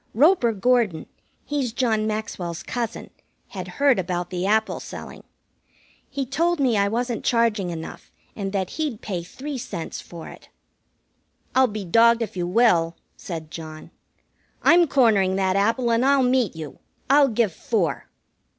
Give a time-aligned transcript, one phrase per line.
[0.15, 1.05] Roper Gordon
[1.45, 3.11] he's John Maxwell's cousin
[3.49, 5.23] had heard about the apple selling.
[6.09, 10.49] He told me I wasn't charging enough, and that he'd pay three cents for it.
[11.53, 13.91] "I'll be dogged if you will," said John.
[14.63, 16.79] "I'm cornering that apple, and I'll meet you.
[17.07, 18.07] I'll give four."